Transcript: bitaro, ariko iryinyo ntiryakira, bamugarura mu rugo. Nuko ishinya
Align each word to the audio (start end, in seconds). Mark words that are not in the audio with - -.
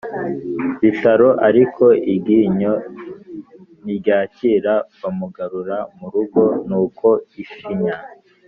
bitaro, 0.81 1.29
ariko 1.47 1.83
iryinyo 2.13 2.73
ntiryakira, 3.83 4.73
bamugarura 4.99 5.77
mu 5.97 6.07
rugo. 6.13 6.41
Nuko 6.67 7.07
ishinya 7.43 7.95